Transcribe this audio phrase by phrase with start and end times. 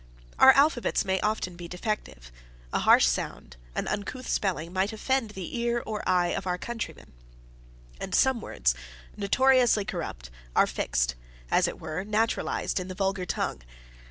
[0.39, 2.31] Our alphabets may be often defective;
[2.73, 6.57] a harsh sound, an uncouth spelling, might offend the ear or the eye of our
[6.57, 7.13] countrymen;
[7.99, 8.73] and some words,
[9.15, 11.11] notoriously corrupt, are fixed,
[11.51, 13.61] and, as it were, naturalized in the vulgar tongue.